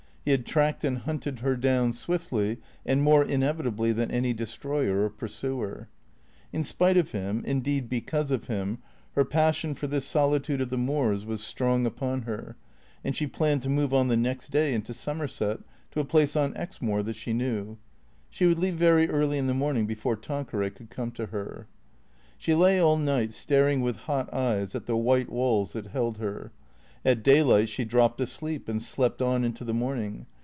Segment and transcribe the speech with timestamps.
[0.23, 5.05] He had tracked and hunted her down swiftly and more inevitably than any de stroyer
[5.05, 5.89] or pursuer.
[6.53, 8.77] In spite of him, indeed because of him,
[9.15, 12.55] her passion for this solitude of the moors was strong upon her,
[13.03, 16.55] and she planned to move on the next day into Somerset, to a place on
[16.55, 17.79] Exmoor that she knew.
[18.29, 21.65] She would leave very early in the morning before Tanqueray could come to her.
[22.37, 26.51] She lay all night staring with hot eyes at the white walls that held her.
[27.03, 30.27] At daylight she dropped asleep and slept on into the morning.